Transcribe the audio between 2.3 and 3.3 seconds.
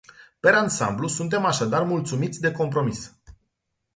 de compromis.